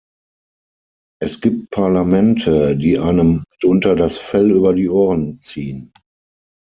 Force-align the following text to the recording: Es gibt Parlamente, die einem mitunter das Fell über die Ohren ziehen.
Es 1.21 1.41
gibt 1.41 1.69
Parlamente, 1.69 2.75
die 2.75 2.97
einem 2.97 3.43
mitunter 3.51 3.95
das 3.95 4.17
Fell 4.17 4.49
über 4.49 4.73
die 4.73 4.89
Ohren 4.89 5.37
ziehen. 5.37 5.93